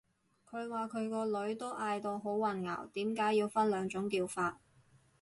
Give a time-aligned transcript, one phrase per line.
[0.49, 4.59] 佢話佢個女都嗌到好混淆，點解要分兩種叫法